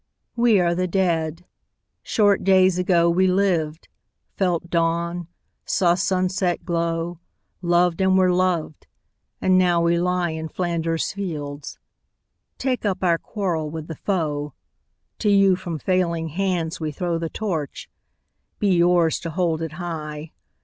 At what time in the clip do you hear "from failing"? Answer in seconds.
15.55-16.29